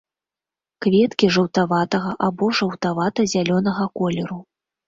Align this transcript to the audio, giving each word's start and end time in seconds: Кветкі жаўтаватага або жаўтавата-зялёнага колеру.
Кветкі 0.85 1.29
жаўтаватага 1.35 2.11
або 2.31 2.49
жаўтавата-зялёнага 2.61 3.83
колеру. 4.01 4.39